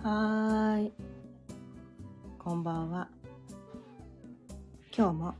[0.00, 0.92] はい。
[2.38, 3.08] こんばんは。
[4.96, 5.34] 今日も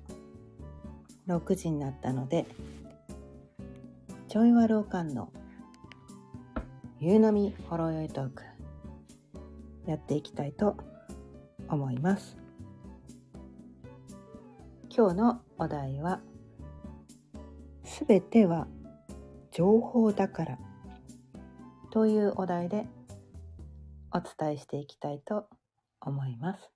[1.29, 2.45] 6時になったので、
[4.27, 5.33] ちょいわるおかんの
[6.99, 8.43] 夕飲みほろよいトーク
[9.87, 10.77] やっていきたいと
[11.69, 12.37] 思います。
[14.91, 16.21] 今日のお題は、
[17.85, 18.67] すべては
[19.53, 20.59] 情報だから
[21.93, 22.89] というお題で
[24.13, 25.47] お伝えしていきたいと
[26.01, 26.71] 思います。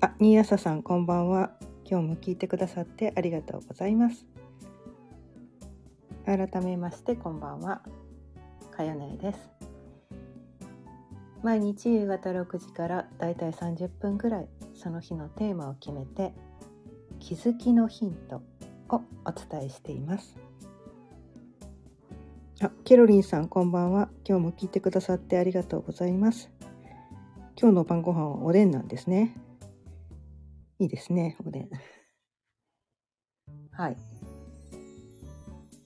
[0.00, 1.52] あ、新朝さんこんばんは。
[1.88, 4.26] 今日も聞いてくださってありがとうございます。
[6.26, 7.82] 改めましてこんばんは。
[8.70, 9.38] かよねです。
[11.42, 16.34] 毎日夕方6時からだいたい30分ぐらいその日のテーマを決めて
[17.20, 18.42] 気づきのヒント
[18.88, 20.36] をお伝えしています。
[22.60, 24.08] あ、ケロリンさんこんばんは。
[24.24, 26.52] 今日も聞いてくださってありがとうございます。
[27.60, 29.36] 今日の晩ご飯はおでんなんですね。
[30.78, 31.70] いいですね、おでん。
[33.72, 33.96] はい。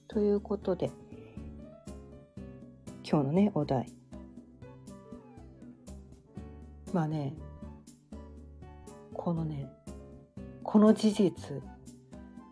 [0.07, 0.91] ということで、
[3.03, 3.91] 今日のね、お題。
[6.93, 7.33] まあね、
[9.15, 9.71] このね、
[10.61, 11.63] この事実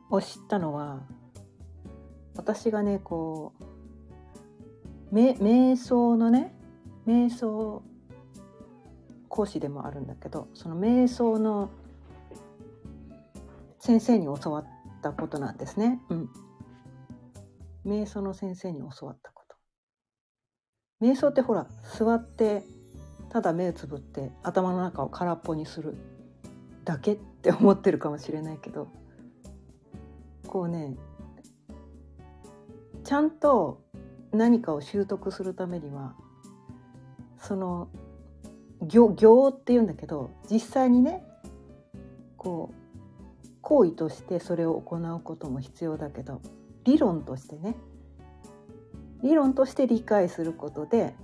[0.10, 1.06] を知ったのは、
[2.36, 3.67] 私がね、こう、
[5.12, 6.54] 瞑想のね
[7.06, 7.82] 瞑想
[9.30, 11.70] 講師でもあるんだけどその瞑想の
[13.80, 14.66] 先生に教わっ
[15.02, 16.02] たことなんですね。
[16.10, 16.30] うん、
[17.86, 19.56] 瞑想の先生に教わったこと。
[21.02, 22.64] 瞑想ってほら座って
[23.30, 25.96] ただ目をつぶって頭の中を空っぽにする
[26.84, 28.88] だけって思ってるかもしれないけど
[30.48, 30.96] こうね
[33.04, 33.84] ちゃんと
[34.32, 36.16] 何かを習得するためには
[37.40, 37.90] その
[38.82, 41.24] 行行っていうんだけど実際にね
[42.38, 46.42] こう行為としてそれを行うことも必要だけど
[46.84, 47.76] 理論としてね
[49.24, 51.16] 理論として理解することで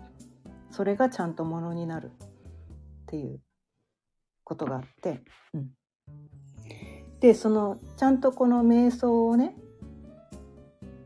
[0.72, 2.28] それがちゃんとものになるっ
[3.06, 3.40] ていう
[4.44, 5.22] ことがあって、
[5.54, 5.70] うん、
[7.20, 9.56] でそのちゃんとこの瞑想をね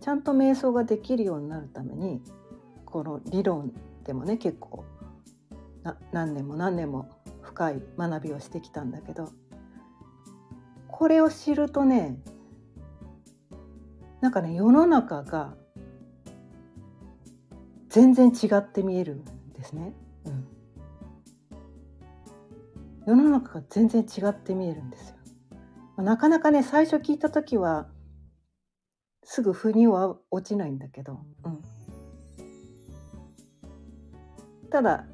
[0.07, 2.21] ちゃんと瞑想ができるようになるために
[2.85, 3.73] この理論
[4.05, 4.85] でもね結構
[5.83, 7.09] な何年も何年も
[7.41, 9.33] 深い学びをしてきたんだけど
[10.87, 12.17] これを知るとね
[14.21, 15.55] なんかね世の中が
[17.89, 19.25] 全然違って見えるん
[19.55, 19.91] ですね。
[20.23, 20.47] うん、
[23.05, 25.09] 世の中が全然違って見えるんです
[25.97, 26.01] よ。
[26.01, 27.89] なかなかね最初聞いた時は
[29.29, 31.61] すぐ腑には落ちないんだけど、うん、
[34.69, 35.05] ただ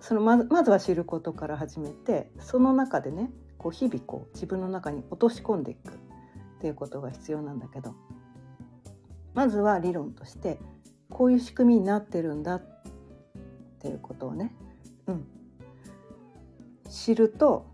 [0.00, 5.96] そのまずまずは知ることから始めてその中でねこう日々こう自分の中に落とし込んでいくっ
[6.60, 7.94] ていうことが必要なんだけど。
[9.34, 10.58] まずは理論として
[11.10, 12.62] こういう仕組みになってるんだっ
[13.80, 14.54] ていうことをね、
[15.06, 15.26] うん、
[16.88, 17.66] 知ると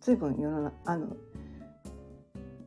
[0.00, 1.16] 随分世の中あの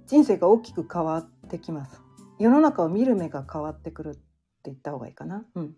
[0.08, 2.02] 人生が大きく変わってきます。
[2.40, 4.20] 世の中を見る目が変わってくるって
[4.66, 5.46] 言った方がいいかな。
[5.56, 5.76] うん。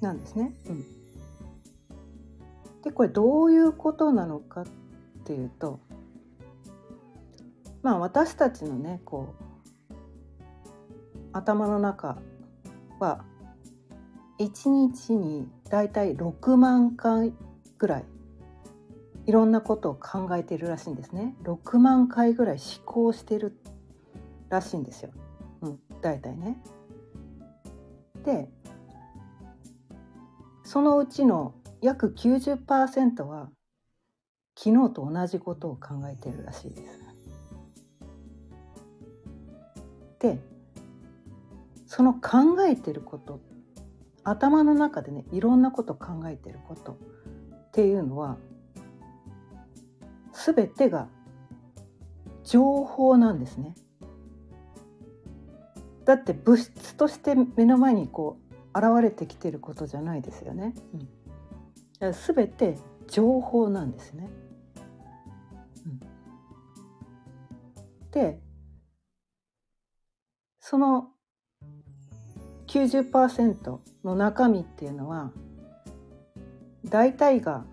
[0.00, 0.54] なんですね。
[0.66, 1.00] うん。
[2.82, 4.66] でこれどういうことなのかっ
[5.24, 5.80] ていうと
[7.82, 9.34] まあ私たちのねこ
[9.90, 9.94] う
[11.32, 12.18] 頭の中
[12.98, 13.24] は
[14.38, 17.32] 1日にだいたい6万回
[17.78, 18.04] ぐらい
[19.26, 21.34] いろんなことを考えているらしいんですね。
[21.44, 23.60] 6万回ぐらい思考してる
[24.48, 25.10] らしいんですよ。
[25.62, 26.60] うん、大体ね。
[28.24, 28.48] で、
[30.64, 33.50] そのうちの約90%は
[34.56, 37.00] 昨日と同じことを考えているらしいです。
[40.18, 40.38] で、
[41.86, 43.40] その考えてること、
[44.22, 48.36] 頭の中でね、いろんなことを考えてることっていうのは
[50.44, 51.08] 全てが
[52.44, 53.74] 情報なんですね。
[56.04, 58.38] だって物質として目の前にこ
[58.74, 60.74] う現れてきてることじゃないですよね。
[62.00, 62.78] うん、全て
[63.08, 64.30] 情報なんですね。
[68.12, 68.40] で
[70.58, 71.10] その
[72.66, 75.32] 90%の中身っていうのは
[76.84, 77.64] 大体が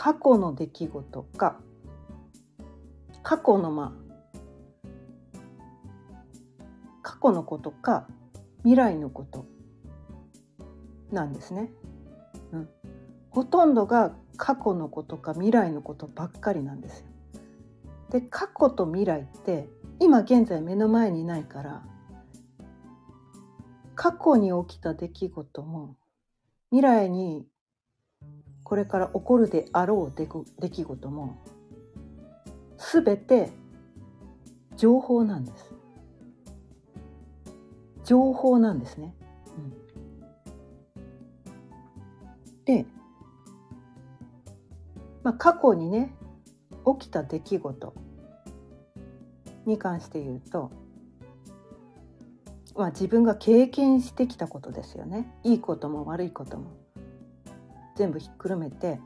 [0.00, 1.58] 過去の出来事か
[3.24, 4.48] 過去のまあ
[7.02, 8.06] 過去のことか
[8.58, 9.44] 未来のこと
[11.10, 11.72] なんですね。
[12.52, 12.68] うん、
[13.30, 17.06] ほとんどが過去のことか未来のことばっかりなんですよ。
[18.10, 19.68] で過去と未来って
[19.98, 21.82] 今現在目の前にないから
[23.96, 25.96] 過去に起きた出来事も
[26.70, 27.48] 未来に
[28.68, 31.38] これから起こるであろう出来事も
[32.76, 33.50] 全て
[34.76, 35.72] 情報なんです。
[38.04, 39.14] 情報なんですね。
[39.56, 41.00] う
[42.60, 42.84] ん、で、
[45.22, 46.14] まあ、過去にね
[46.98, 47.94] 起きた出来事
[49.64, 50.70] に関して言うと、
[52.76, 56.70] まあ、自分が経験してきたことですよねいいことも悪いことも
[57.98, 59.00] 全部ひっくるめて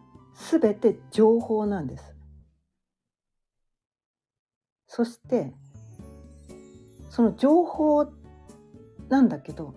[0.50, 2.14] 全て情報なんです。
[4.86, 5.54] そして
[7.08, 8.06] その情報
[9.08, 9.74] なんだけど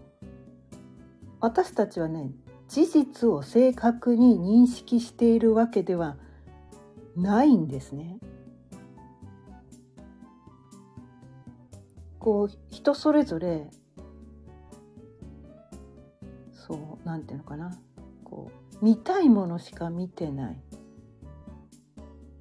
[1.40, 2.32] 私たちはね
[2.68, 6.18] 事実を正確に認識しているわけでは
[7.16, 8.20] ないんですね。
[12.20, 13.70] こう人それぞれ
[16.52, 17.80] そうなんていうのかな
[18.26, 20.58] こう見たいものしか見てない。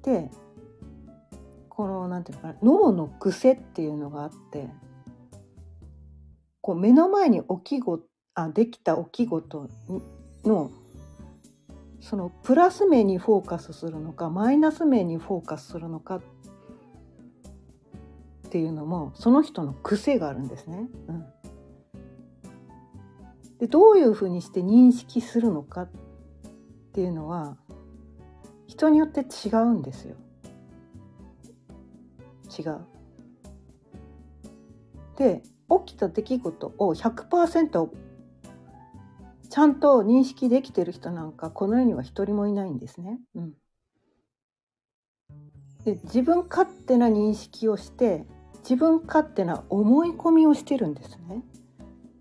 [0.03, 0.29] で
[1.69, 4.69] このなんていうのかな脳の癖っていうのがあって
[6.61, 7.99] こう目の前に起きご
[8.33, 9.69] あできた起き事
[10.43, 10.71] の
[11.99, 16.21] そのプラス面にフォーカスするのかマイナス面にフォーカスするのかっ
[18.49, 20.87] ていうのもその人の癖があるんですね。
[21.07, 21.25] うん、
[23.57, 25.89] でどういうふうにして認識するのかっ
[26.95, 27.57] ていうのは
[28.67, 30.15] 人によって違うんですよ。
[32.57, 32.85] 違う。
[35.17, 35.43] で
[35.85, 37.89] 起きた出来事を100%
[39.49, 43.19] ちゃんと認識できてる人なんかこの世には一人もいないんですね。
[43.35, 43.53] うん、
[45.83, 48.25] で自分勝手な認識をして
[48.59, 51.43] 自分勝手な思い込みをしてるんですね。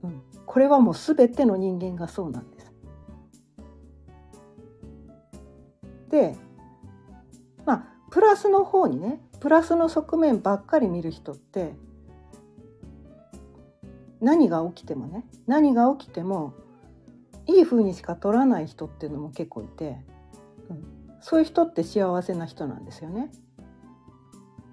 [0.03, 2.54] うん、これはもう全ての人間がそうなんです。
[8.35, 11.73] ラスの方にねプラスの側面ばっかり見る人って
[14.21, 16.55] 何が起きてもね何が起きても
[17.47, 19.99] いい風にしか取らない人っていうのも結構いて、
[20.69, 20.85] うん、
[21.21, 23.31] そういう人って幸せな人なんですよね。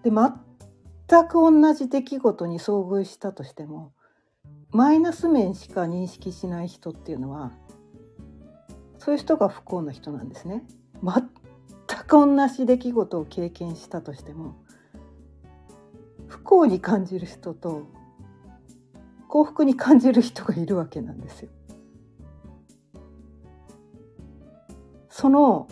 [0.01, 3.91] で全く同じ出来事に遭遇したとしても
[4.71, 7.51] マイナス面しか認識しない人っていうのは
[8.97, 10.63] そういう人が不幸な人なんですね。
[12.11, 14.55] 全く同じ出来事を経験したとしても
[16.27, 17.87] 不幸に感じる人と
[19.29, 21.49] 幸福に感じる人がいるわけなんですよ。
[25.09, 25.69] その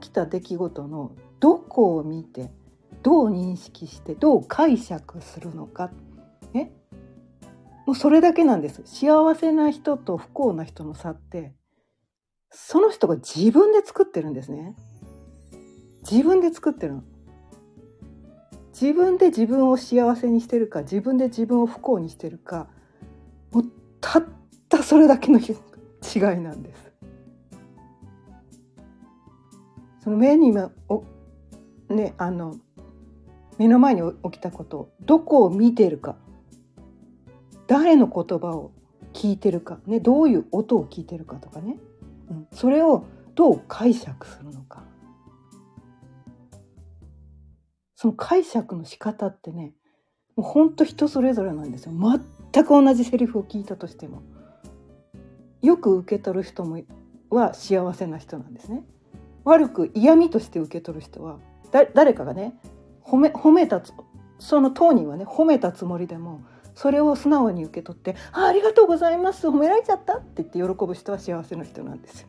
[0.00, 2.50] 起きた出来事のどこを見て
[3.02, 5.90] どう認識してどう解釈するのか。
[6.54, 6.72] ね
[7.86, 8.80] もうそれだけなんです。
[8.86, 11.52] 幸せな人と不幸な人の差って
[12.50, 14.74] その人が自分で作ってるんですね。
[16.10, 17.02] 自分で作ってるの。
[18.72, 22.66] 自分で自分を幸せにしてるか自分で自分を不幸にしてるか
[23.52, 23.64] もう
[24.00, 24.24] たっ
[24.68, 26.92] たそれだけの違いなんです。
[30.02, 31.04] その目に今お
[31.88, 32.56] ねあの
[33.58, 36.16] 目の前に起きたことどこを見てるか
[37.66, 38.72] 誰の言葉を
[39.14, 41.76] 聞いてるか、ね、どういう音を聞いてるかとかね、
[42.28, 44.82] うん、それをどう解釈するのか。
[48.04, 49.72] その解釈の仕方ってね
[50.36, 51.92] もうほんと人それぞれなんですよ。
[52.52, 54.22] 全く同じセリフを聞いたとしても。
[55.62, 56.82] よく受け取る人も
[57.30, 58.84] は幸せな人なんですね。
[59.44, 61.38] 悪く嫌味として受け取る人は
[61.94, 62.54] 誰かがね
[63.02, 63.80] 褒め褒めた
[64.38, 66.42] その当人はね褒めたつもりでも
[66.74, 72.28] それを素直に受け取って「あありがとうございます褒められちゃった」って言って喜ぶ人は幸せな人なんですよ。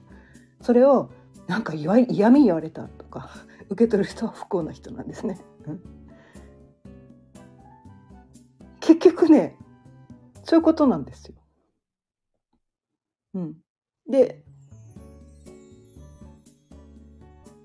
[0.62, 1.10] それを
[1.48, 1.94] なんか嫌
[2.30, 3.30] 味言われたとか
[3.70, 5.40] 受け取る人は不幸な人なんですね。
[8.80, 9.58] 結局ね
[10.44, 11.36] そういうことなんですよ。
[13.34, 13.56] うん、
[14.08, 14.44] で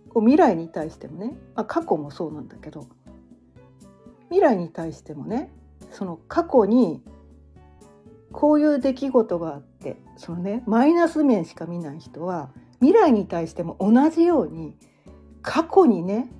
[0.09, 2.89] こう未来に対してもね、まあ、過去もそうなんだけど
[4.25, 5.53] 未来に対してもね
[5.91, 7.03] その過去に
[8.33, 14.75] こういう出来事があってそのねマイナス面しか見ない人は未来に対しても同じように
[15.43, 16.31] 過去にね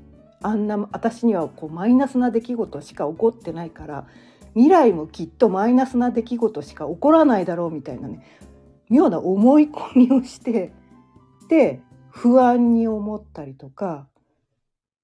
[0.43, 4.07] あんな私にはこうマイナスな出来事しか起こってないから
[4.55, 8.27] 未来もきっとマイナスな出来事しか起こらないだろうみたいなね
[8.89, 10.73] 妙な思い込みをして
[11.49, 11.81] で
[12.11, 14.09] 不安に思ったりとか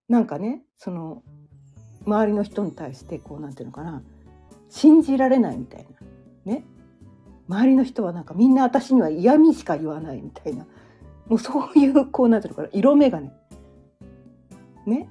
[0.08, 1.22] なんかねその
[2.06, 4.02] 周りの人に対してこうなんていうのかな
[4.68, 5.86] 信じられないみたい
[6.44, 6.64] なね。
[7.48, 10.66] 周りの人はなんかみんな私には嫌味しか言わないみたいな。
[11.28, 13.30] もうそういうこうなんていうのかな色眼鏡
[14.86, 15.08] ね？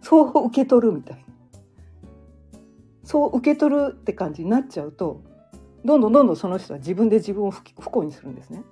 [0.00, 1.22] そう受け取るみたいな
[3.04, 5.22] そう受け取るって感じになっちゃうと
[5.84, 8.62] どんどんどんどんその人は自分で自分を不幸にするんですね。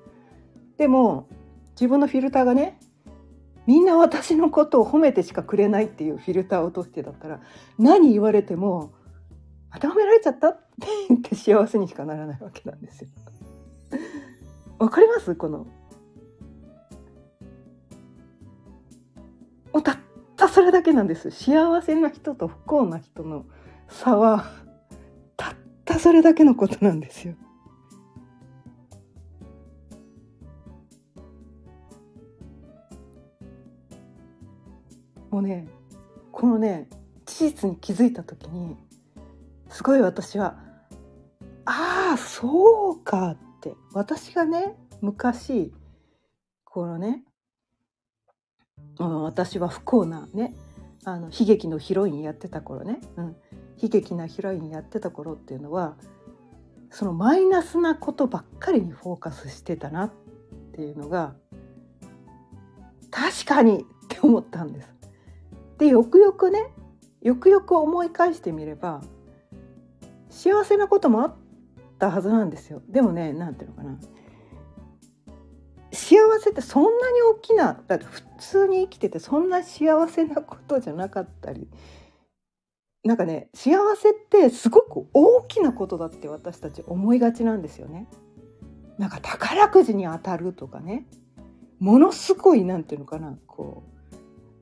[0.79, 1.29] でも
[1.73, 2.79] 自分のフィルターがね
[3.67, 7.41] みんな私のことを褒めてしかくれないっていうフィルターを落としてだったら
[7.79, 8.93] 何言われても
[9.81, 13.11] 当められちゃったって言って幸せにしかならないわけなんですよ。
[14.79, 15.35] わかります？
[15.35, 15.67] この
[20.67, 23.47] れだけなんです幸せな人と不幸な人の
[23.89, 24.51] 差は
[25.37, 25.55] たっ
[25.85, 27.35] たそれだけのことなんですよ。
[35.31, 35.69] もうね
[36.33, 36.89] このね
[37.27, 38.77] 事実に気づいた時に
[39.69, 40.59] すごい私は
[41.65, 45.73] ああそうかって私がね昔
[46.77, 47.23] このね、
[48.99, 50.55] 私は不幸なね
[51.05, 53.37] あの悲劇のヒロインやってた頃ね、うん、
[53.81, 55.97] 悲劇なヒロインやってた頃っていうのは
[56.91, 60.13] そのマイナスなことばっかりにフォーカスしてたなっ
[60.73, 61.35] ていうのが
[63.11, 64.95] 確かにって思ったんです。
[65.79, 66.73] でよくよくね
[67.23, 69.03] よくよく思い返してみれば
[70.31, 71.35] 幸せなこともあっ
[71.99, 72.83] たはずなんですよ。
[72.89, 73.99] でもね何ていうのかな
[75.97, 81.69] 幸せってそんなに大きなだって普通に生きててそんな幸せなことじゃなかったり。
[83.05, 88.09] なんかね幸せってすごく大きなことだって私たち思いがちなんですよね。
[88.99, 91.07] なんか宝くじに当たるとかね。
[91.79, 93.39] ものすごいなんていうのかな。
[93.47, 93.97] こう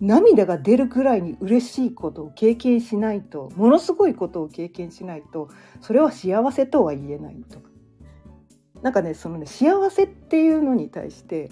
[0.00, 5.48] 涙が出るぐらいに嬉しいことを経験しないとものすごいことを経験しないと
[5.80, 7.73] それは幸せとは言えないとか。
[8.84, 11.50] なんかねそのね幸せっていうのに対して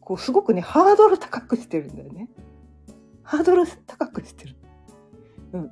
[0.00, 2.28] こうすごくねハードル高くしてるんだよね
[3.24, 4.56] ハードル高くしてる
[5.52, 5.70] うん。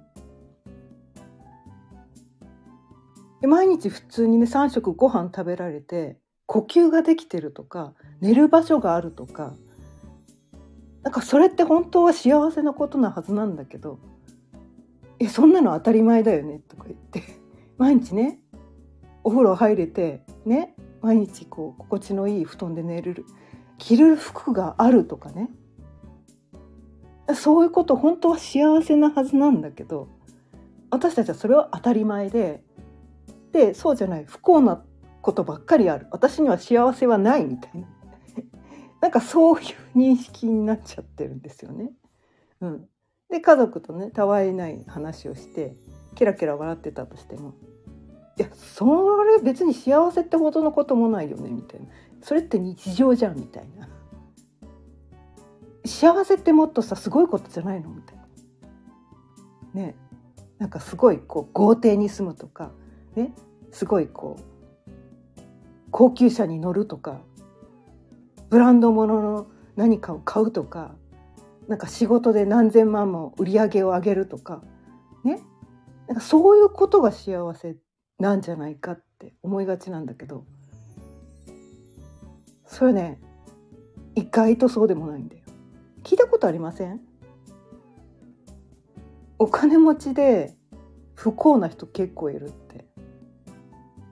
[3.40, 9.54] で毎日普通にね3食ご飯食べられて呼吸ができてるとか寝る場所があるとか
[11.04, 14.00] なんかそれって本当は幸せなことなはずなんだけど
[15.20, 17.22] 「えそんなの当たり前だよね」とか言って
[17.78, 18.40] 毎日ね
[19.24, 23.24] お風呂入れてね毎日こう心地のいい布団で寝れる。
[23.78, 25.50] 着る服があるとかね。
[27.34, 30.08] そういうこと本当は幸せなはずなんだけど
[30.90, 32.64] 私たちはそれは当たり前で
[33.52, 34.82] でそうじゃない不幸な
[35.22, 36.06] ことばっかりある。
[36.10, 37.88] 私には幸せはないみたいな。
[39.00, 39.58] なんかそうい
[39.94, 41.92] う認識になっちゃってるんですよね。
[42.60, 42.88] うん、
[43.28, 45.76] で家族とねたわいない話をして
[46.14, 47.54] ケラケラ笑ってたとしても
[48.40, 51.86] いやそれ別に幸せってほどのこともないよねみたいな。
[52.22, 53.86] それって日常じゃんみたいな。
[55.84, 59.82] 幸せってもっとさすごいことじゃないのみたいな。
[59.82, 59.94] ね。
[60.58, 62.70] なんかすごいこう豪邸に住むとか。
[63.14, 63.34] ね。
[63.72, 65.40] すごいこう
[65.90, 67.20] 高級車に乗るとか。
[68.48, 70.94] ブランド物の何かを買うとか。
[71.68, 74.62] なんか仕事で何千万も売り上げを上げるとか。
[75.24, 75.42] ね。
[76.08, 77.76] なんかそういうことが幸せ
[78.20, 80.44] なんじゃないかって思いがちなんだけど
[82.66, 83.20] それね
[84.14, 85.42] 意外とそうでもないんだよ。
[86.04, 87.00] 聞いたことありません？
[89.38, 90.54] お金持ちで
[91.14, 92.84] 不幸な人結構いるって。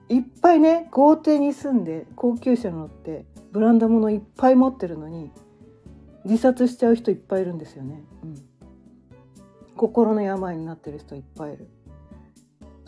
[0.09, 5.31] いっぱいね豪邸に住んで高級車乗ってブランド物いっぱい持ってるのに
[6.25, 8.35] 自殺しちゃう人いっぱいいるんですよね、うん、
[9.75, 11.69] 心の病になってる人いっぱいいる。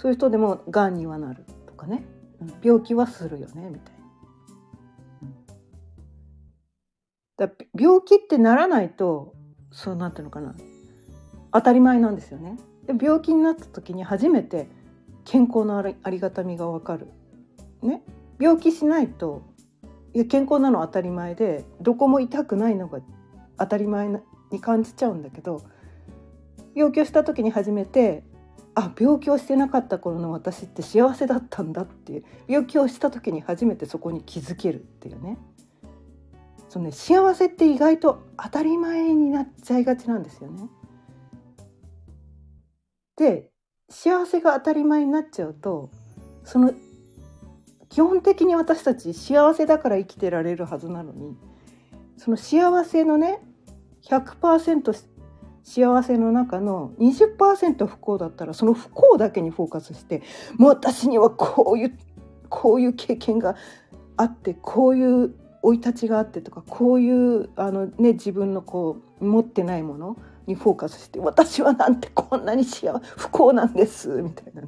[0.01, 2.03] そういう人でもがんにはなるとかね、
[2.41, 3.95] うん、病気はするよねみたい
[7.37, 7.47] な。
[7.47, 9.35] だ病気ってならないと
[9.69, 10.55] そうなってるのかな。
[11.53, 12.57] 当たり前なんですよね。
[12.87, 14.67] で病気になった時に初めて
[15.23, 17.05] 健康のありがたみがわかる。
[17.83, 18.01] ね、
[18.39, 19.43] 病気しないと
[20.15, 23.01] いや健康なのは当たり前でどこも痛くないのが
[23.59, 24.09] 当たり前
[24.49, 25.61] に感じちゃうんだけど
[26.73, 28.23] 病気をした時に初めて
[28.73, 35.37] あ病気をしてなかった頃の私って幸せだったんだっていう病気をした時に初めてそこに気づけるっていうね
[36.69, 40.69] そのね幸せって意外と当たり前になっちゃいがちなんですよね。
[43.17, 43.49] で
[43.89, 45.89] 幸せが当たり前になっちゃうと
[46.45, 46.73] その
[47.89, 51.35] 基本的に私たち幸せだから生きてられるはずなのに
[52.15, 53.41] その幸せのね
[54.03, 54.93] 100%
[55.63, 60.21] 幸せの中の20%不幸だったらその不幸だけにフォーカスして
[60.57, 61.97] もう私にはこういう
[62.49, 63.55] こういう経験が
[64.17, 74.67] あってこういう生い立ちがあってとかこういうあの、ね、自分のこう持ってないものにフォーカスして私はなんてこんなに幸不幸なんですみたいな、ね、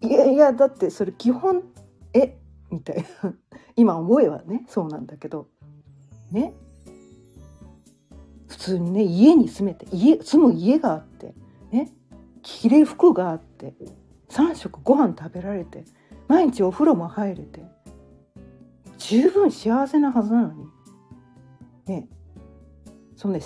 [0.00, 1.62] いやいやだってそれ基本
[2.12, 2.36] え？
[2.70, 3.34] みたいな。
[3.76, 5.48] 今思えばねそうなんだけど。
[6.30, 6.54] ね？
[8.50, 11.34] 普通にね家に住めて家住む家があって
[11.70, 11.92] ね
[12.42, 13.74] 着れ服があって
[14.28, 15.84] 3食ご飯食べられて
[16.26, 17.62] 毎日お風呂も入れて
[18.98, 20.66] 十分幸せなはずなのに
[21.86, 22.08] ね
[23.16, 23.40] そのね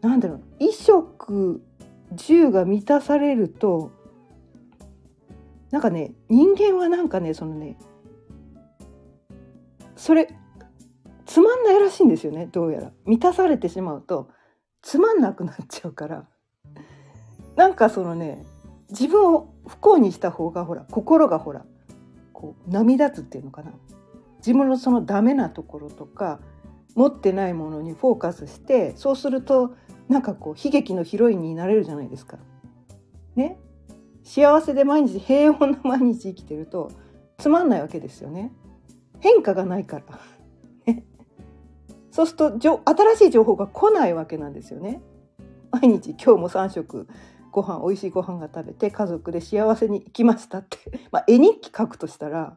[0.00, 1.62] なんだろう衣食
[2.12, 3.92] 住が満たされると
[5.70, 7.76] なんかね人間はなんかねそのね
[9.96, 10.34] それ
[11.34, 14.28] つまんないらしいんですよねどうやら満たされてしまうと
[14.82, 16.28] つまんなくなっちゃうから
[17.56, 18.46] なんかそのね
[18.88, 21.64] 自分を不幸にした方がほら心がほら
[22.32, 23.72] こう波立つっていうのかな
[24.38, 26.38] 自分のそのダメなところとか
[26.94, 29.74] 持ってないものにフォーカスしてそうすると
[30.08, 32.38] なんかこう悲劇のヒロインになれるじゃないですか。
[33.34, 33.58] ね
[34.22, 36.92] 幸せで毎日平穏な毎日生きてると
[37.38, 38.52] つまんないわけですよね。
[39.18, 40.04] 変化がないから。
[42.14, 45.02] そうすると新しい情報が来ないわけなんですよね。
[45.72, 47.08] 毎日今日も3食
[47.50, 50.78] ご飯美味しいご飯が食べて家族で幸せに生きましたって、
[51.10, 52.56] まあ、絵日記書くとしたら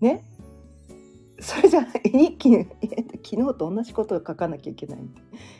[0.00, 0.24] ね。
[1.38, 2.66] それじゃ 絵日記昨
[3.22, 4.98] 日と同じことを書かなきゃいけない。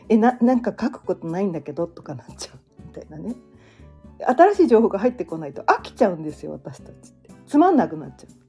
[0.09, 3.37] えななんか書くことないんだけどとかなっちゃうみたいなね。
[4.19, 7.31] 新しい情報が入ってこないと飽きちゃうんですよ私たちって。
[7.47, 8.48] つまんなくなっちゃう。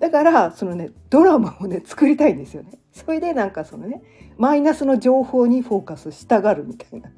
[0.00, 2.72] だからそのねドラマをね作りたいんですよね。
[2.92, 4.02] それでなんかそのね
[4.38, 7.10] マイナスの情報にフォーカスしたがるみたいな、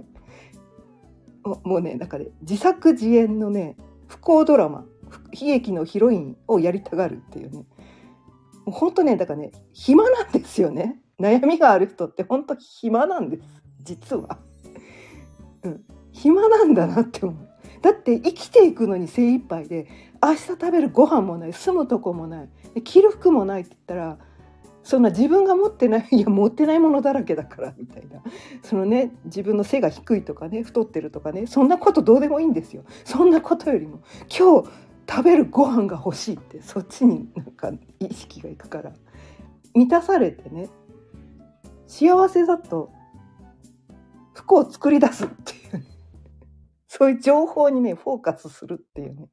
[1.44, 3.76] もうねなんかね自作自演のね
[4.08, 4.84] 不幸ドラマ
[5.32, 7.64] 悲劇のヒロインをやりたがるっていうね。
[8.66, 11.00] もう本当ねだからね暇なんですよね。
[11.20, 13.42] 悩みがある人って本当暇なんです。
[13.82, 14.38] 実は。
[15.62, 15.84] うん。
[16.10, 17.48] 暇なんだなって思う。
[17.80, 19.88] だって生きていくのに精一杯で
[20.22, 22.48] 明日食べるご飯もない住むとこもない
[22.80, 24.18] 着る服もないって言ったら
[24.82, 28.22] そんな自分が持ってない いや持ってないものだらけだからみたいな。
[28.62, 32.84] そのね自分の背が低いとかね太ってるとかねそんなことどうでもいいんですよ。
[33.04, 34.68] そんなことよりも今日
[35.08, 38.92] 食べるご飯が欲しいってそっちになんか意識がいくから。
[39.74, 40.68] 満たされてね
[41.86, 42.90] 幸せだと
[44.34, 45.86] 服を作り出すっていうね。
[46.88, 49.28] そういう情報にねフォーカスするっていうね。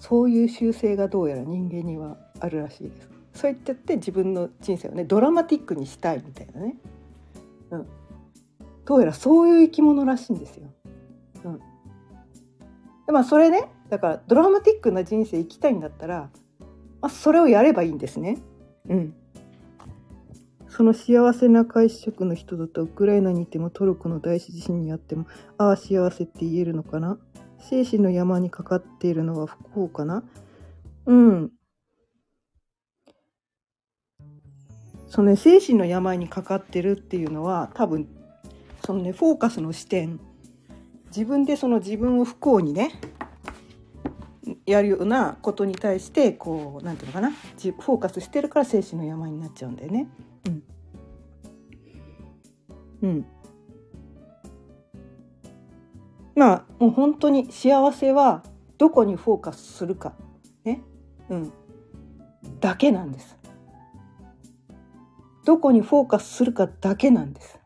[0.00, 3.08] そういう習性がどうやら人間にはあるらしいです。
[3.32, 6.76] そう言ってって自分の人生をねドラマティックにしたいみたいなね、
[7.70, 7.86] うん、
[8.84, 10.66] どうやらそういう生き物らしいんですよ。
[11.44, 11.58] うん、
[13.06, 16.30] でまあそれねだからドラマティックな人生生きたいんだったら、
[17.00, 18.38] まあ、それをやればいいんですね。
[18.88, 19.14] うん、
[20.68, 25.26] その幸せな会食の人だとウクライナにいてもトルコの大地震にあっても
[25.58, 27.18] ああ幸せって言えるのかな？
[27.60, 30.24] 精神の山にかかっているのは不幸かな？
[31.06, 31.50] うん
[35.08, 38.08] そのね精神の病にかかってるっていうのは多分
[38.84, 40.20] そのねフォーカスの視点
[41.06, 42.92] 自分でその自分を不幸にね
[44.66, 47.30] やるようなことに対してこう何て言うのかな？
[47.32, 50.08] フォーカスしてるから精神の病になっちゃうんだよね。
[50.46, 50.62] うん。
[53.02, 53.26] うん。
[56.34, 58.42] まあもう本当に幸せは
[58.78, 60.14] どこにフォーカスするか
[60.64, 60.82] ね、
[61.28, 61.52] うん、
[62.60, 63.38] だけなんです。
[65.44, 67.58] どこにフォーカスするかだけなんです。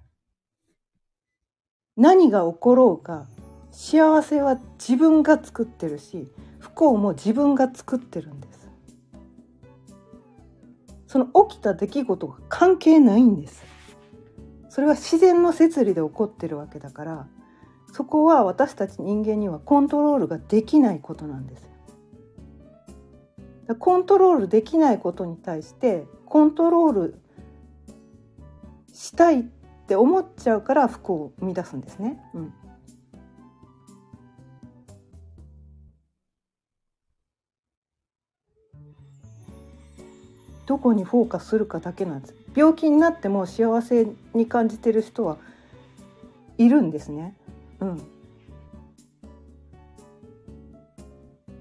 [1.97, 3.27] 何が起ころうか
[3.71, 8.69] 幸せは自分が作ってるし不幸も自分が作ってるんです。
[11.07, 13.63] その起きた出来事が関係ないんです。
[14.69, 17.29] それは自然の摂理で起こってるわけだから
[17.95, 21.69] そこは私たち人間にはコントロールができないことなんです。
[23.79, 27.21] コントロールできないことに対してコントロール
[28.93, 29.45] したいっ
[29.87, 32.21] て思っちゃうから不幸を生み出すんですね。
[32.35, 32.53] うん、
[40.67, 45.37] どこにフォーカスするかだけなんです病気になっても幸せに感じてる人は
[46.59, 47.37] いるんですね。
[47.85, 48.03] うん。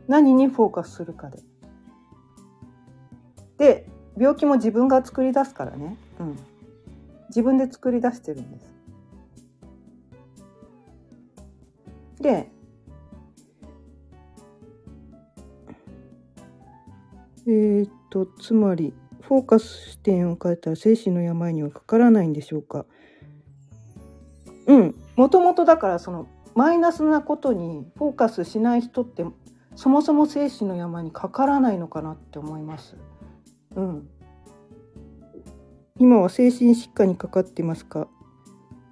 [0.08, 1.40] 何にフォーカスするかで。
[3.58, 5.98] で、病気も自分が作り出すからね。
[6.20, 6.38] うん。
[7.30, 8.74] 自分で作り出してるんです。
[12.22, 12.52] で、
[17.46, 22.86] えー、っと、つまり、フォーカス視点を変えたら精神の病にはかからないんでしょうか？
[24.68, 29.26] うん、もともとだからそのマイナスなことにフォーカスしない人って
[29.76, 32.96] そもそも精神の山にかからないのかなって思います。
[33.76, 34.10] うん。
[36.00, 38.08] 今は精神疾患にかかってますか？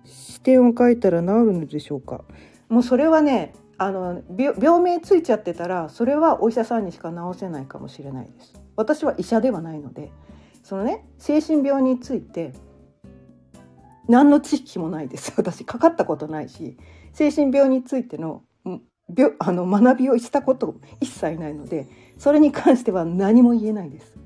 [0.05, 2.23] 視点を変えたら治るのでしょうか？
[2.69, 10.12] もうそれはねあの病名ついちゃってたらそれはお医者さんにしか治せないかもしれないです私は医者ではないので
[10.63, 12.53] そのね精神病について
[14.12, 15.34] 何の知識もないです。
[15.38, 16.78] 私かかったことないし
[17.13, 18.43] 精神病についての
[19.13, 24.17] 病あの学びをしたこと一切ないのでそれに関しては何も言えないです。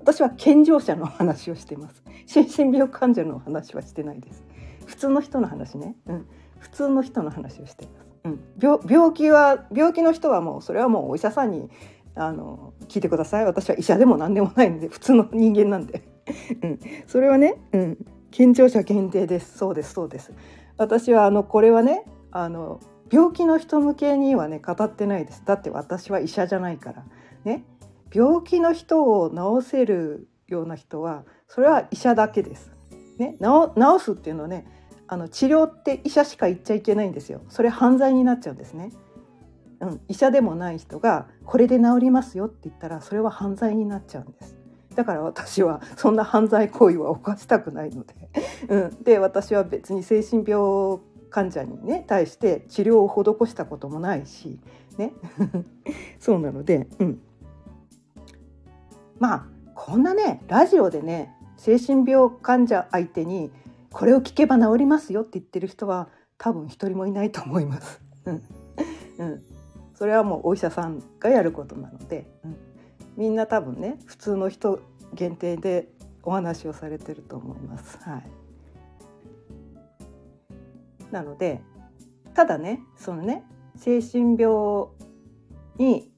[0.00, 2.02] 私は健常者の話をしてます。
[2.26, 4.44] 精神病患者の話はしてないです。
[4.86, 6.26] 普通の人の話ね、うん、
[6.60, 8.06] 普通の人の話をしています。
[8.24, 11.68] うん、病病気は病気の人はもうそれはもうお医者さんに
[12.14, 13.44] あの聞いてください。
[13.44, 16.02] 私は医者でも何でもないんで普通の人間なんで、
[16.62, 17.98] うん、それはね、うん、
[18.36, 19.56] 健常者限定です。
[19.56, 20.30] そうですそうです。
[20.76, 25.42] 私はあのこれはねあの病気の人向けにはね語ってないです。
[25.46, 27.06] だって私は医者じゃないから。
[27.44, 27.64] ね。
[28.12, 32.72] 病気の人を治せるような人はそれは医者だけです。
[33.16, 34.66] ね、治すっていうのはね
[35.06, 37.40] あの治療って医者しか言っちゃいけないんですよ。
[37.48, 38.92] それ犯罪になっちゃうんですね、
[39.80, 44.58] うん、医者でもない人がこれで治りますよって言ったらそれは犯罪になっちゃうんです。
[44.96, 48.14] だから私はそんな犯罪行為は犯したくないので、
[48.68, 50.98] うん、で私は別に精神病
[51.30, 54.58] 患者にね対して治療を施したこともないし
[54.96, 55.12] ね。
[56.18, 57.20] そうなので、うん、
[59.18, 63.52] まあこんなねラジオでね精神病患者相手に
[63.92, 68.00] これを聞けば治りますよって言ってる人は多分一人もいないと思います。
[69.18, 69.42] うん、
[69.94, 72.56] それはもうお医者さんがやることなので、うん、
[73.16, 74.80] みんな多分ね普通の人
[75.14, 75.88] 限定で
[76.22, 77.98] お話をされてると思います。
[78.02, 78.22] はい、
[81.12, 81.60] なので
[82.34, 83.44] ただねそのね
[83.76, 84.88] 精神病
[85.78, 86.10] に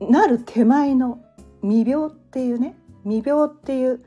[0.00, 1.20] なる手前の
[1.62, 4.04] 未病っていうね未病っていう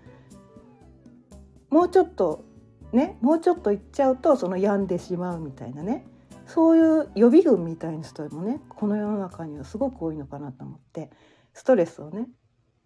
[1.69, 2.45] もうちょっと
[2.93, 6.05] ねもうちょっと行っちゃうとその病んでしまうみたいなね
[6.45, 11.09] そういう予備軍みたいな人もねこの世の中にはすごく多いのかなと思って
[11.57, 12.27] ストレスをね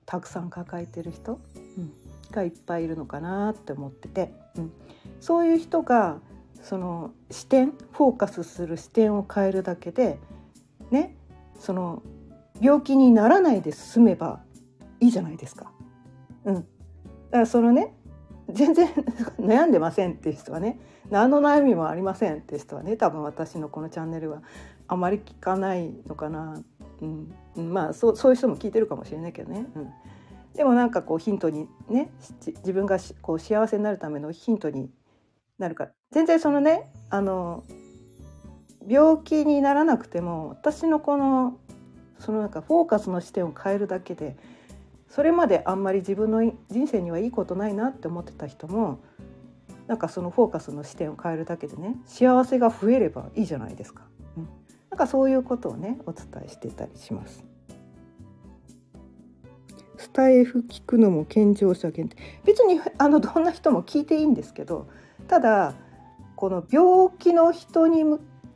[0.06, 1.42] たくさん抱えてる人、
[1.78, 1.92] うん、
[2.32, 4.72] がいっぱいいるのかなって思ってて、うん、
[5.20, 6.20] そういう人が
[6.64, 10.20] その視点フォーカスする視点を変えるだけで
[10.90, 11.18] ね
[11.60, 12.02] その
[12.62, 14.42] 病気にならないで済めば
[15.02, 15.74] いいじゃないですか。
[16.46, 16.68] うん、だか
[17.40, 17.94] らそのね
[18.50, 18.88] 全然
[19.38, 20.80] 悩んでませんっていう人はね
[21.10, 24.42] 何の悩みもありませんっていう人はね多分私のこのチャンネルは
[24.88, 26.62] あまり聞かないのかな、
[27.02, 29.90] うん、まあそうそういう人も聞いてるかもしれないけどね、うん、
[30.56, 32.12] でもなんかこうヒントにね
[32.42, 34.90] 自分がこう幸せになるためのヒントに
[35.58, 35.86] なるか。
[35.86, 37.64] ら全然そのねあの
[38.88, 41.58] 病気にならなくても私のこの
[42.20, 44.36] そのなんかフォーカスの視点を変えるだけで
[45.10, 49.00] それまであんまり自分の人生にはいいことないなって思ってた人も
[49.88, 54.04] なんかそのフォーカスの視点を変えるだけでね幸せが増えればいいじゃないですか。
[54.92, 57.44] なんかそういうことをねお伝えしてたりします。
[59.98, 64.88] スタイフ聞くのも健常者限定別にあのどんな人も聞いていいんですけど
[65.28, 65.76] ただ
[66.36, 68.04] この病気の人に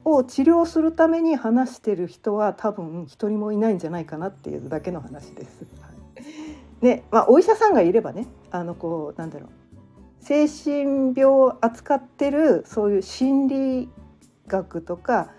[0.03, 5.65] を治療するために話してる人は多分一人もいないんじゃないかなっていうだけの話です。
[6.81, 9.49] ねまあ、お医者さんがいればねあのこうなんだろう
[10.19, 13.89] 精神病を扱ってるそういう心理
[14.47, 15.31] 学とか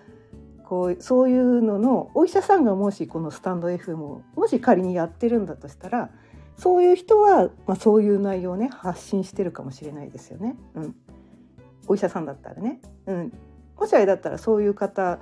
[0.66, 6.10] こうそういうののお医者さんがもしこのスタンド FM をもし仮にやってるんだとしたら
[6.58, 10.56] そういう人は、まあ、そういう内容をね発信してるかもしれないですよね。
[10.74, 10.94] うん、
[11.86, 13.32] お医者さんだったらね、うん、
[13.78, 15.20] もしあれだったらそういう方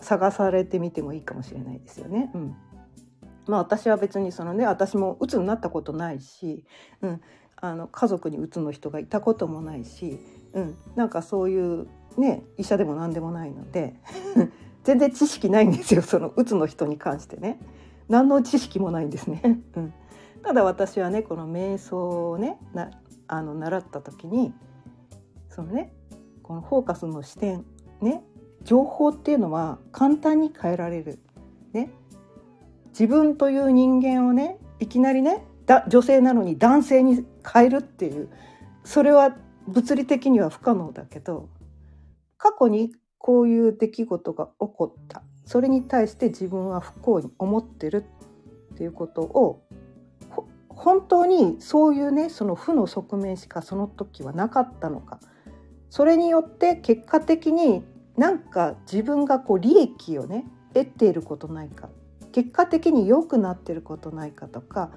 [0.00, 2.30] 探されてみてもいいかもしれないですよね。
[2.34, 2.56] うん。
[3.46, 6.64] まあ私は別にそのね私もうつになったことないし、
[7.02, 7.20] うん、
[7.56, 10.20] あの家族にうつの人がいたこともないし、
[10.52, 13.96] うん、なんかそういうね医者でも何でもないので
[14.84, 17.58] 全然知識ないんですよ そのうつの人に関してね
[18.08, 19.60] 何の知識もないんですね。
[19.76, 19.94] うん、
[20.42, 22.90] ただ私はねこの瞑想をねな
[23.28, 24.52] あの習った時に
[25.48, 25.92] そのね
[26.42, 27.64] このフォーカスの視点
[28.00, 28.24] ね
[28.64, 31.18] 情報っていうのは簡単に変えられる。
[31.72, 31.92] ね、
[32.88, 38.28] 自分という人間をねいきなりねだ女性なのに男性に変えるっていう
[38.82, 39.36] それは
[39.68, 41.48] 物理的には不可能だけど
[42.38, 45.22] 過去にこういう出来事が起こった。
[45.44, 48.04] それに対して自分は不幸に思ってる
[48.74, 49.62] っていうことを
[50.68, 55.20] 本当にそういうねその負の側面しかその時はなかったのか。
[55.90, 57.84] それによって結果的に
[58.16, 61.90] なんか自分がこう利益をね得ていることないか。
[62.32, 64.90] 結果的に良くなってることないかとか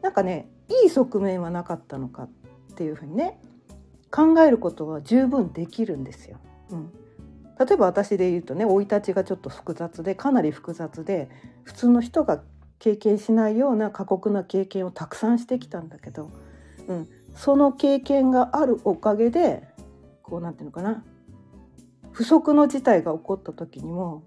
[0.00, 0.48] なんかね
[0.84, 2.30] いい側面はなかったのかっ
[2.76, 3.38] ていうふうにね
[4.10, 6.38] 考えることは十分できるんですよ。
[6.70, 6.92] うん、
[7.58, 11.28] 例えば私で言うとね生い立ちがちょっと複雑でかなり複雑で
[11.64, 12.42] 普通の人が
[12.78, 16.30] 経験しないような過酷な経験をたくさんしてきたんだけど、
[16.86, 19.66] うん、その経験があるおかげで
[20.22, 21.02] こうなんていうのかな
[22.12, 24.22] 不測の事態が起こった時にも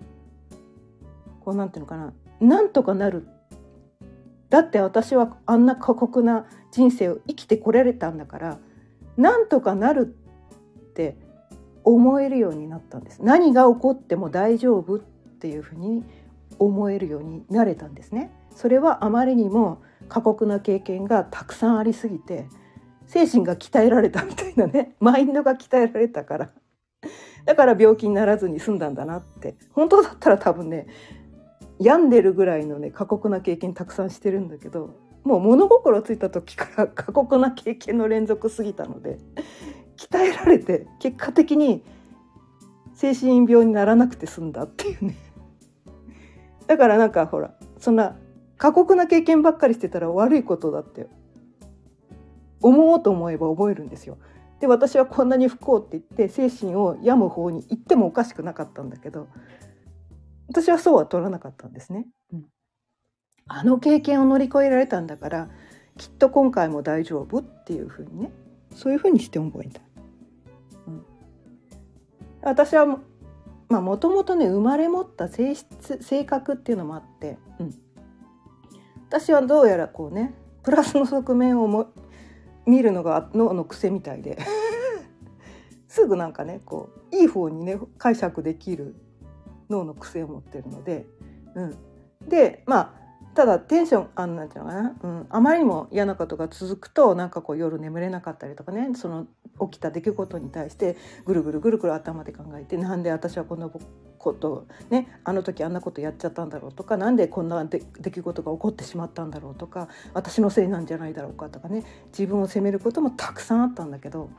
[1.40, 3.28] こうなんていうのかななんとかなる。
[4.50, 8.60] だって私はあんな過酷な人生を生きてこられたんだから
[9.16, 10.16] なんとかなる
[10.82, 11.16] って
[11.84, 13.20] 思えるようになったんです。
[13.22, 16.04] 何が起こっても大丈夫っていうふうに
[16.60, 18.32] 思えるようになれたんですね。
[18.56, 22.48] それはあまりにも過酷な経験がたくさんありすぎて
[23.08, 24.96] 精神が鍛えられたみたいなね。
[25.00, 26.50] マインドが鍛えられたから。
[27.46, 29.56] だから病気にならずに済んだんだなって。
[29.72, 30.88] 本当だったら多分ね
[31.80, 39.18] 病んでるぐらいのね過酷な経験たくさんしてるんだけどもう物心ついた時から過酷な経験の連続すぎたので
[40.10, 41.84] 鍛えられて結果的に
[42.96, 45.16] 精神病にならなくて済んだっていうね
[46.66, 48.18] だからなんかほらそんな
[48.58, 51.08] 過酷な経験ばっかりしてたら悪いことだって
[52.62, 54.18] 思おうと思えば覚えるんですよ。
[54.60, 59.28] で私はこんなに不幸って言って精神を病む方に行ってもおかしくなかったんだけど
[60.48, 62.06] 私はそうは取らなかったんですね。
[62.32, 62.46] うん、
[63.48, 65.50] あの経験を乗り越えられたんだから
[65.98, 68.32] きっと今回も大丈夫っていうふうにね
[68.76, 69.82] そういうふうにして覚えた。
[72.42, 72.86] うん、私は
[73.70, 77.76] まあもともとね生まれ持った性質性格っていうのもあって、うん、
[79.10, 81.92] 私はどうやらこうねプラスの側面をも
[82.66, 84.38] 見るのが脳の癖みたいで。
[85.88, 88.96] すぐなんかねこういい方にね解釈できる
[89.70, 91.06] 脳の癖を持ってるので、
[91.54, 91.76] うん、
[92.30, 93.01] でまあ
[93.34, 98.90] ただテンションあんなんていうのかな、うん、あまりにも嫌なことが続くとなんかこう夜眠れなかったりとかね。
[98.96, 99.28] その
[99.70, 111.84] 起きた出来事に対してぐるぐるぐるぐる頭で考えてなんで私はこんなことねあの時あんなことやっちゃったんだろうとか何でこんな出来事が起こってしまったんだろうとか私のせいなんじゃないだろうかとかね。
[112.08, 114.30] 自分を責めることもたくさんあったんだけど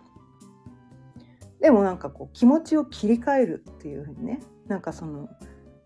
[1.61, 4.41] でもなんかこう気持ちを切り替えるっていうふうにね。
[4.67, 5.29] なんかその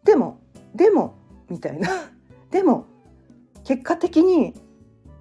[0.05, 0.41] でも
[0.75, 1.19] でも
[1.51, 1.91] みたいな。
[2.51, 2.87] でも
[3.67, 4.55] 結果的に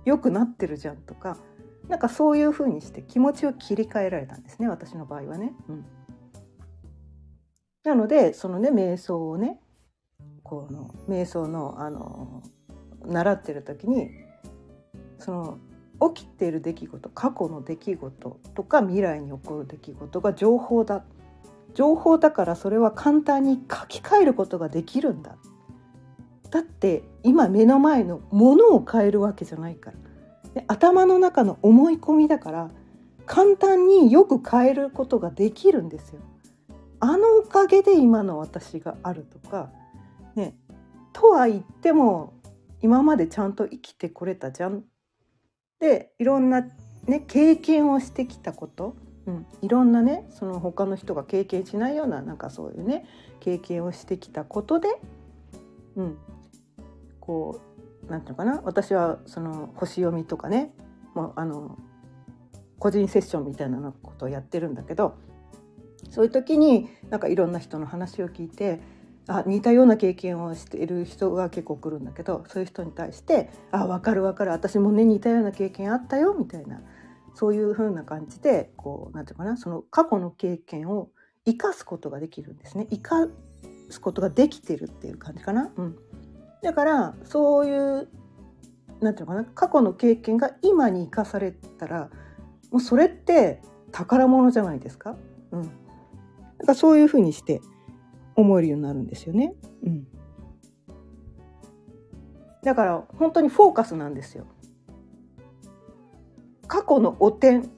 [0.06, 1.38] 良くなってるじゃんとか
[1.90, 5.54] なんかそういうふうにして気持ちを切り替えられたんですね私の場合はね。
[5.68, 5.86] うん、
[7.84, 9.60] なのでそのね瞑想をね
[10.44, 12.44] この瞑想のあの
[13.04, 14.12] 習ってる時に
[15.18, 15.60] その
[16.14, 21.04] 起きている出来事過去の出来事とか未来に起こる出来事が情報だ。
[21.74, 25.36] 情報だからそれは簡単に書き換えることができるんだ。
[26.52, 29.98] だって今目の前のものを変えるわけじゃないから
[30.54, 32.70] で頭の中の思い込みだから
[33.26, 36.22] 簡単によく変えることができるんですよ。
[37.00, 39.70] あのおかげで今の私があるとか
[40.36, 40.56] ね
[41.12, 42.34] とは言っても
[42.82, 44.84] 今までちゃんと生きてこれたじゃん。
[45.80, 46.62] でいろんな、
[47.06, 53.06] ね、経験をしてきたこと、うん、いろんなねその他の人が経験しないようななんかそういうね
[53.40, 54.88] 経験をしてきたことで、
[55.96, 56.18] うん、
[57.26, 57.62] こ
[58.08, 58.62] う何て言うのかな？
[58.64, 60.74] 私はその星読みとかね
[61.14, 61.78] もうあの
[62.78, 65.16] 個人セッションみたいなことをやってるんだけど
[66.10, 68.82] そういう時になんかいろんな人の話を聞いて
[69.28, 76.82] あ似たような経験をしている人が結構来るんだけどそういう人に対して「あ分かる分かる私もね似たような経験あったよ」みたいな
[77.34, 79.58] そういう風な感じでこう何て言うかな？
[79.58, 81.10] その過去の経験を
[81.46, 82.88] 生かすことができるんですね。
[82.92, 83.28] 生か
[83.90, 85.72] すことができてるっていう感じかな？
[85.76, 85.98] うん。
[86.66, 88.10] だからそういう
[89.00, 92.10] なんていうのかな過去の経験が今に生かされたら
[92.72, 95.16] もうそれって宝物じゃないですか？
[95.52, 95.72] うん、だか
[96.70, 97.62] らそういうふうにして
[98.36, 99.54] 思えるようになるんですよね。
[99.84, 100.08] うん、
[102.64, 104.48] だから本当にフォーカスなんですよ。
[106.68, 107.70] 過去の汚点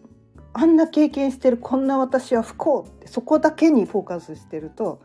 [0.54, 5.02] あんな経験してるこんな私は不幸ってそこだけにフォーカスしてると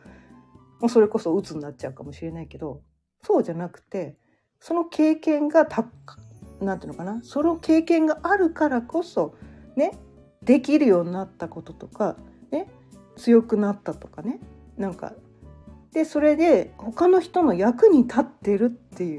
[0.81, 2.81] もうそれこそ鬱になっちゃうかもしれないけど
[3.25, 4.17] そうじゃなくて
[4.61, 5.87] その経験がた
[6.61, 9.35] なんていうのかなその経験があるからこそ
[9.77, 9.99] ね
[10.43, 12.17] できるようになったこととか
[12.51, 12.69] ね
[13.17, 14.41] 強くなったとかね
[14.77, 15.13] なんか
[15.93, 19.19] でそれで他の人の役に立ってるってい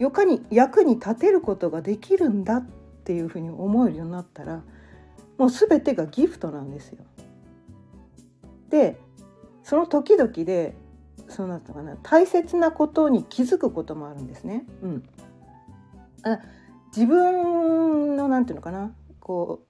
[0.00, 2.66] うかに役に立てることができるんだっ
[3.04, 4.62] ていうふうに思えるようになったら
[5.38, 6.98] もう全てがギフトなんですよ。
[8.68, 8.98] で
[9.62, 10.74] その時々で
[11.28, 11.96] そうなったかな。
[12.02, 14.64] 大切なことに気づくこともあるんですね。
[14.82, 15.02] うん、
[16.22, 16.40] あ
[16.94, 18.94] 自分のなんていうのかな。
[19.20, 19.68] こう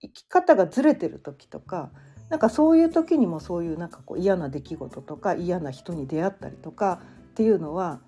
[0.00, 1.90] 生き方がずれてる時とか
[2.28, 7.00] なんかそういう時にもそういうなんかこう嫌な出来事とか嫌な人に出会ったりとか
[7.30, 8.00] っていうのは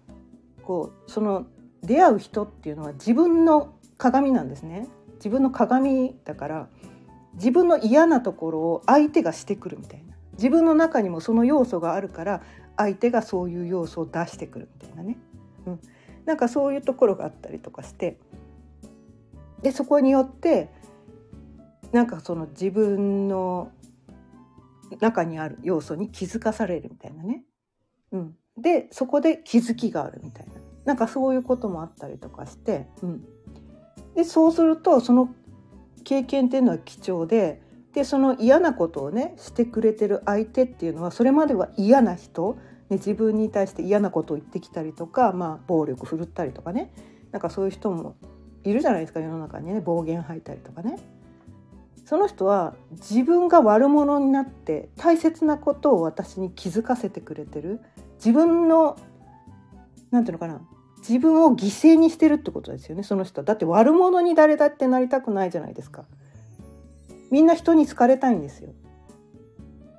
[0.63, 1.47] こうその
[1.83, 4.89] 出会う人っていうのは自分の鏡なんですね。
[5.17, 6.69] 自分の鏡だから
[7.35, 10.15] 自分の嫌なところを相手がしてくるみたいな。
[10.33, 12.43] 自分の中にもその要素があるから
[12.77, 15.17] 相手がそういう要素を出してくるみたいなね、
[15.67, 15.81] うん、
[16.25, 18.19] なんかそういうところがあったりとかして。
[19.63, 20.69] でそこによって
[21.91, 23.73] なんかその自分の
[25.01, 27.45] 中にある要素に気づかされるみたいなね、
[28.13, 30.53] うん、でそこで気づきがあるみたいな。
[30.85, 33.25] なんかそういうこともあったりとかして、うん、
[34.15, 35.35] でそうするとその
[36.05, 37.63] 経験っていうのは貴重で
[37.95, 42.59] でその嫌なことをねしてくれてる相手っていうのはそれまでは嫌な人、
[42.91, 46.93] ね、自分に対して嫌なことを言ってきたりとか、まあ、暴力振るったりとかね。
[47.31, 48.17] なんかそういう人も
[48.65, 49.81] いるじゃないですか世の中にね。
[49.81, 50.99] 暴言吐いたりとかね。
[52.05, 57.81] その人は自分が悪者になって大切なことを私に気づかせてくれてる。
[58.17, 58.97] 自分の
[60.11, 60.61] なんていうのかな。
[60.99, 66.07] 自分を犠牲にしてるってことですよねその人だって悪者に誰だってなりたくないじゃないですか。
[67.35, 68.71] みんな人に好かれたいんですよ。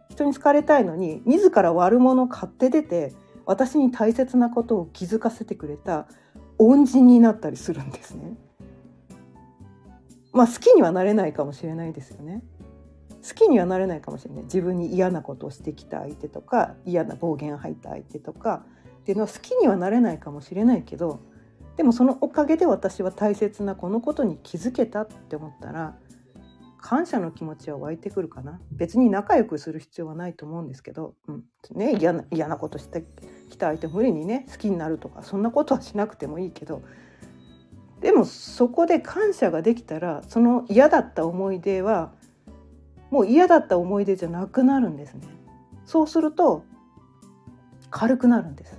[0.10, 3.14] 人に好かれたいのに自ら悪者を買って出て
[3.46, 6.08] 私に大切なことを気づかせてくれた
[6.58, 8.38] 恩人になったりするんですね。
[10.32, 12.42] まあ好きにはなれないかもしれないですよね。
[13.28, 14.44] 好きにはなれないかもしれない。
[14.44, 18.64] 自分に嫌なことをしてきた相手とか嫌な暴言を吐いた相手とか
[19.02, 21.20] っていうのは好きにはなれないかもしれないけど
[21.76, 25.98] でもそのおかげで私は大切なこのことに気づけたって思ったら
[26.86, 28.62] 感謝の気持ちは湧いてくるかな。
[28.72, 31.44] 別に仲良くする必要はないと思うんですけど、うん。
[31.74, 33.04] ね、嫌な嫌なことして
[33.50, 36.84] きた相手無理にね好きになるとかそんなことはしなくてもいいけど。
[38.02, 42.12] でもそこで感謝ができたらその嫌だった思い出は
[43.10, 45.22] もう嫌だった思い出じゃなくなるんですね。
[45.88, 46.66] そうすると
[47.90, 48.78] 軽くなるんです。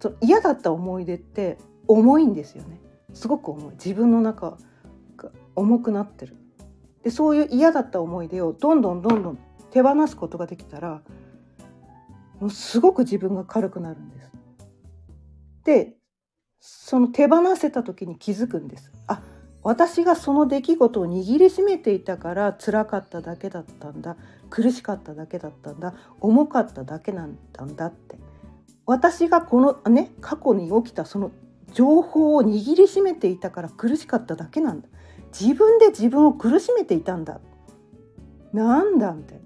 [0.00, 2.80] その嫌だった思い出って重いんですよね。
[3.14, 3.74] すごく重い。
[3.74, 4.58] 自分の中
[5.16, 6.41] が重くなってる。
[7.02, 9.38] でそういう嫌だった思い出をどんどんどんどん
[9.70, 11.02] 手放すことができたら
[12.40, 14.30] もうすごく自分が軽くなるんです。
[15.64, 15.96] で
[16.60, 18.92] その手放せた時に気づくんです。
[19.06, 19.22] あ
[19.62, 24.16] 私がその出来事を握りしめていたから辛かっただけだったんだ
[24.50, 27.36] 苦しかっただけだったんだ重かっただけなん
[27.76, 28.18] だって。
[28.84, 31.30] 私がこのね過去に起きたその
[31.72, 34.88] 情報を握りしめていたから苦しかっただけなんだ。
[35.38, 37.40] 自分で自分を苦しめていたんだ。
[38.52, 39.44] なんだみたいな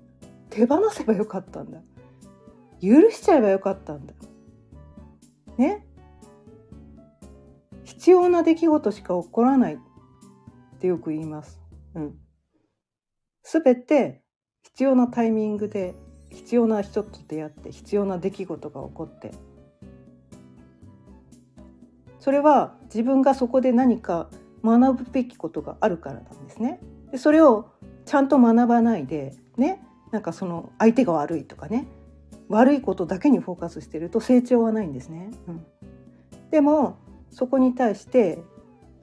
[0.50, 1.80] 手放せばよかったんだ。
[2.82, 4.14] 許しちゃえばよかったんだ。
[5.56, 5.86] ね。
[7.84, 9.78] 必要な出来事しか起こらないっ
[10.80, 11.60] てよく言います。
[11.94, 12.18] うん。
[13.42, 14.22] すべて
[14.62, 15.94] 必要なタイミングで
[16.30, 19.32] 必要な人と出会って必要な出来事が起こって。
[22.18, 24.28] それは自分がそこで何か
[24.64, 26.80] 学ぶべきことがあるからなんですね。
[27.12, 27.70] でそれを
[28.04, 31.86] ちゃんと学ばないでねなんかその相手が悪いとかね
[32.48, 35.30] 悪いことだけにフォーカスしてると成長はないんですね。
[35.48, 35.66] うん、
[36.50, 36.96] でも
[37.30, 38.38] そこに対して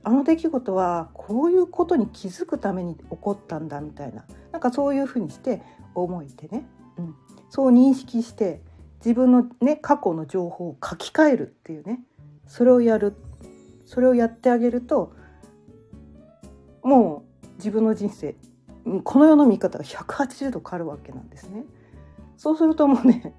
[0.03, 5.61] あの出来事はこういうことに気づくために起こったんだみたいななんかそういうふうにして
[5.95, 6.65] 思いてね、
[6.97, 7.15] うん、
[7.49, 8.61] そう認識して
[8.99, 12.03] 自分のね過去の情報を書き換えるっていうね。
[12.47, 13.15] それをやる。
[13.85, 15.13] それをやってあげると
[16.83, 18.35] もう自分の人生
[19.03, 21.63] この世の見方が180度変わるわけなんですね。
[22.35, 23.33] そうするともうね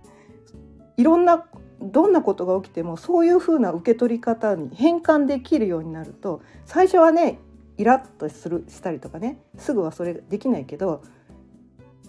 [0.96, 1.44] いろんな
[1.80, 7.38] どんなことが起きてもそういうふうな受け取り方に変換できるようになると最初はね
[7.76, 11.02] イラッとするしたりとかねすぐはそれできないけど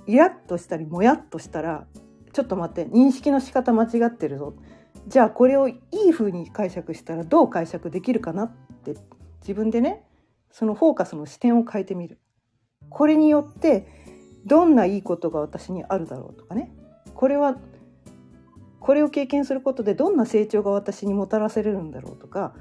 [0.07, 1.86] イラッとしたりもやっとしたら
[2.31, 4.53] ちょっと待って認識の仕方間違ってるぞ
[5.07, 8.51] じゃあこれをいい風に解釈したらどう解釈できるかなっ
[8.83, 8.95] て
[9.41, 10.04] 自分でね
[10.55, 12.17] そのフォーカスの視点を変えてみる。
[12.89, 13.85] これによって
[14.45, 16.73] どんないいことが私にあるだろうとかね。
[17.13, 17.57] これは
[18.79, 22.55] これを経験することでどんな成長が私にもたらせれるんだろうとか。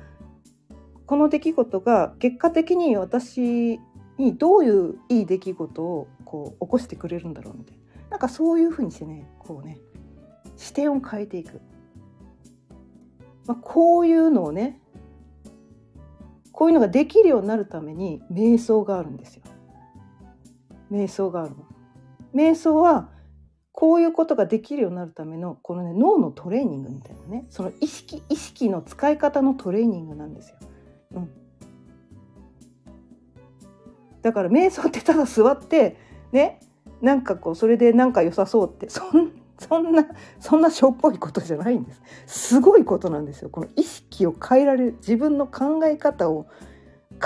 [1.07, 3.79] この出来事が結果的に私
[4.19, 8.11] にどういういい出来事をこう起こしてくれるんだろうみたいな。
[8.11, 9.79] なんかそういうふうにしてねこうね
[10.57, 11.61] 視点を変えていく、
[13.47, 14.81] まあ、こういうのをね
[16.55, 19.43] こういうのができるようになるために瞑想があるんですよ。
[20.91, 21.67] 瞑想があるの。
[22.35, 23.11] 瞑想は
[23.73, 30.57] こういうことができるようになるためのこのね脳のトレーニングみたいなねその意識意識の使い方のトレーニングなんですよ。
[31.15, 31.31] うん、
[34.23, 35.97] だから瞑想ってただ座って
[36.31, 36.61] ね
[37.03, 40.05] なんかこうそれでなんか良さそうってそんそんな
[40.41, 42.03] そんなしょっぽいことじゃないんです。
[42.27, 43.51] すごいことなんですよ。
[43.51, 46.47] この意識を変えられる自分の考え方を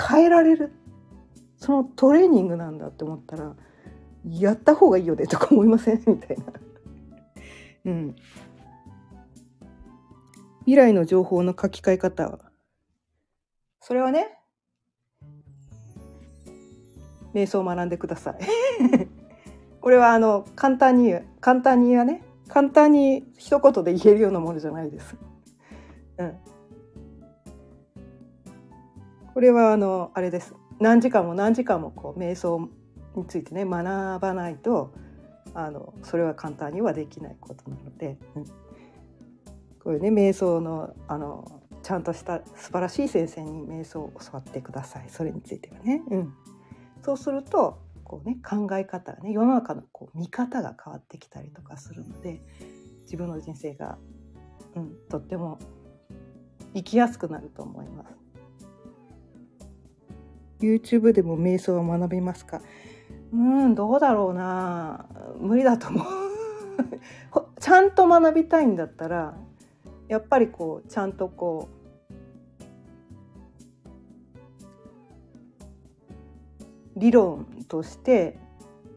[0.09, 0.71] 変えられる
[1.57, 3.55] そのトレーニングなんだって思ったら
[4.25, 6.03] やった方がいいよねとか思いません？
[6.05, 6.43] みたいな。
[7.85, 8.15] うん。
[10.61, 12.39] 未来の情報の書き換え方。
[13.81, 14.37] それはね
[17.33, 19.18] 瞑想を学んでください。
[19.81, 22.23] これはあの簡単に簡単にはね。
[22.49, 25.15] 簡単に一言で言えるようなものじゃないです。
[26.17, 26.33] うん、
[29.33, 30.55] これはあのあれです。
[30.79, 32.69] 何時間も何時間もこう瞑想
[33.15, 34.91] についてね学ばないと
[35.53, 38.51] あのそれは簡単にはできないことなので、うん、こ
[39.91, 45.05] ういうね瞑想のあのちゃんとした素晴らしい先生に瞑想を教わってください。
[45.09, 46.01] それについてはね。
[46.09, 46.33] うん、
[47.03, 47.77] そうすると
[48.09, 52.41] こう、ね、考え方がね世の中のこう見方が変わってきたりとかするので
[53.03, 53.99] 自分の人生が、
[54.75, 55.59] うん、とっても
[56.73, 58.15] 生きやすくなると思います。
[60.59, 62.61] YouTube でも瞑想を学びますか？
[63.31, 65.05] うんどうだろうな。
[65.39, 66.05] 無理だと思う。
[67.61, 69.37] ちゃんと学びたいんだったら
[70.07, 71.69] やっぱりこうちゃんとこ
[76.95, 78.37] う理論として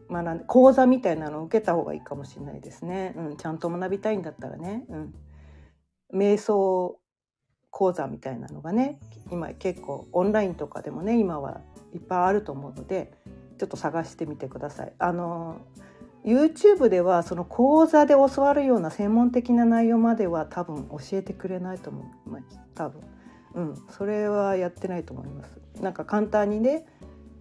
[0.09, 5.13] 学んで講座みたいなのを受けた方がいいかもしれないですね、うん、ちゃんと学びたいんだったらね、うん、
[6.13, 6.99] 瞑想
[7.69, 8.99] 講座みたいなのがね
[9.31, 11.61] 今結構オンラインとかでもね今は
[11.93, 13.13] いっぱいあると思うので
[13.57, 14.93] ちょっと探してみてください。
[14.97, 15.61] あの
[16.25, 22.59] YouTube ではその講座で教わるような専門的な内容までは多分教えてくれないと思います。
[22.75, 23.01] 多分。
[23.55, 23.83] うん。
[23.89, 25.59] それはやってないと思います。
[25.81, 26.85] なんか簡単にね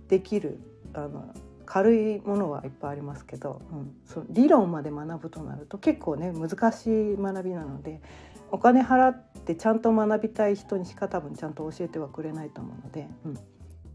[0.08, 0.60] できる
[0.94, 1.32] あの
[1.64, 8.02] 軽いものはいっぱいありますけど、うん、その理論まで学ぶとなると結構ね難しい学びなので
[8.50, 13.34] お金払ってちゃんと学びたい人にしか多分ちゃんと教えてはくれないと思うので、うん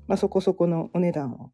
[0.08, 1.52] まあ、そこそこのお値段を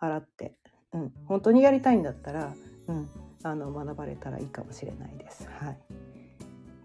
[0.00, 0.56] 払って、
[0.92, 2.54] うん、本当にやりたいんだったら、
[2.86, 3.08] うん、
[3.42, 5.48] あの学ばれたらいいかもしれないです。
[5.58, 5.78] はい、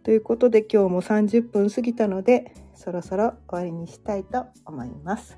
[0.04, 5.38] ということで今日も30分過ぎたのでそろそろ終わりにしたいと思います。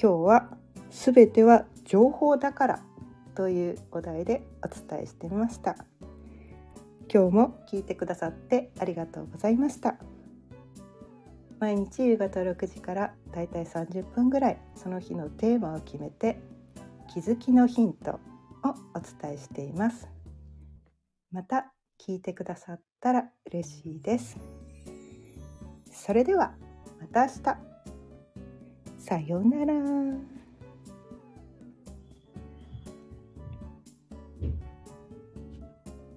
[0.00, 0.61] 今日は
[0.92, 2.82] すべては情報だから
[3.34, 5.74] というお題でお伝えしてみました。
[7.12, 9.96] 今日も聞いてくださってありがとうございました。
[11.58, 16.40] 毎日夕方6時からだいたい30分ぐらいその日のテーマを決めて
[17.12, 18.18] 気づきのヒントを
[18.94, 20.08] お伝えしています
[21.30, 21.72] また
[22.04, 24.36] 聞いてくださったら嬉しいです
[25.92, 26.54] それでは
[27.00, 27.72] また明日
[28.98, 30.41] さようなら。